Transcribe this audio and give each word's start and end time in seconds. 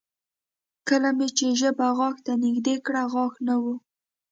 کله 0.87 1.09
مې 1.17 1.27
چې 1.37 1.45
ژبه 1.59 1.87
غاښ 1.97 2.17
ته 2.25 2.33
نږدې 2.43 2.75
کړه 2.85 3.03
غاښ 3.13 3.33
نه 3.47 3.55
و 3.61 3.63